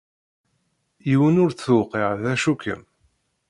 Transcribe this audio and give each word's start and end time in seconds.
Yiwen 1.09 1.41
ur 1.43 1.51
t-tewqiε 1.53 2.09
d 2.23 2.25
acu-kem. 2.33 2.81